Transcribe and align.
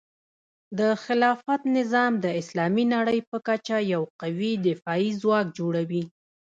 د 0.79 0.81
خلافت 1.03 1.61
نظام 1.77 2.11
د 2.25 2.25
اسلامي 2.41 2.85
نړۍ 2.95 3.19
په 3.29 3.37
کچه 3.47 3.77
یو 3.93 4.03
قوي 4.21 4.51
دفاعي 4.67 5.09
ځواک 5.21 5.45
جوړوي. 5.57 6.03